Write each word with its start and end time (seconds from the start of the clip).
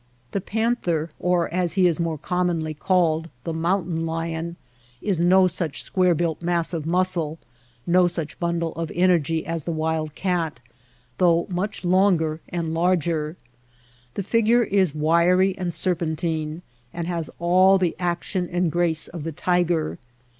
The 0.31 0.41
panther, 0.41 1.11
or 1.19 1.47
as 1.53 1.73
he 1.73 1.85
is 1.85 1.99
more 1.99 2.17
commonly 2.17 2.73
called, 2.73 3.29
the 3.43 3.53
mountain 3.53 4.03
lion, 4.07 4.55
is 4.99 5.21
no 5.21 5.45
such 5.45 5.83
square 5.83 6.15
built 6.15 6.41
mass 6.41 6.73
of 6.73 6.87
muscle, 6.87 7.37
no 7.85 8.07
such 8.07 8.39
bundle 8.39 8.73
of 8.73 8.91
energy 8.95 9.45
as 9.45 9.61
the 9.61 9.71
wild 9.71 10.15
cat, 10.15 10.59
though 11.19 11.45
much 11.51 11.85
longer 11.85 12.41
and 12.49 12.73
larger. 12.73 13.37
The 14.15 14.23
figure 14.23 14.63
is 14.63 14.95
wiry 14.95 15.55
and 15.55 15.71
serpentine, 15.71 16.63
and 16.91 17.05
has 17.05 17.29
all 17.37 17.77
the 17.77 17.95
action 17.99 18.49
and 18.51 18.71
grace 18.71 19.07
of 19.07 19.23
the 19.23 19.31
tiger. 19.31 19.99